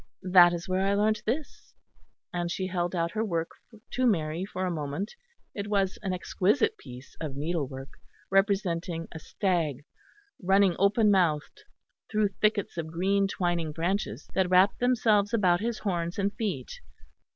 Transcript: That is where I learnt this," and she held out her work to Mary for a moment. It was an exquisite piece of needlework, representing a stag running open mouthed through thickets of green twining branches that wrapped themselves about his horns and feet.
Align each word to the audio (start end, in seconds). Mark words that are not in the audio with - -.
That 0.23 0.51
is 0.51 0.67
where 0.67 0.87
I 0.87 0.95
learnt 0.95 1.21
this," 1.27 1.75
and 2.33 2.49
she 2.49 2.65
held 2.65 2.95
out 2.95 3.11
her 3.11 3.23
work 3.23 3.51
to 3.91 4.07
Mary 4.07 4.43
for 4.45 4.65
a 4.65 4.71
moment. 4.71 5.13
It 5.53 5.67
was 5.67 5.99
an 6.01 6.11
exquisite 6.11 6.75
piece 6.79 7.15
of 7.21 7.35
needlework, 7.35 7.89
representing 8.31 9.07
a 9.11 9.19
stag 9.19 9.85
running 10.41 10.75
open 10.79 11.11
mouthed 11.11 11.65
through 12.11 12.29
thickets 12.29 12.77
of 12.77 12.87
green 12.87 13.27
twining 13.27 13.71
branches 13.73 14.27
that 14.33 14.49
wrapped 14.49 14.79
themselves 14.79 15.35
about 15.35 15.59
his 15.59 15.77
horns 15.77 16.17
and 16.17 16.33
feet. 16.33 16.81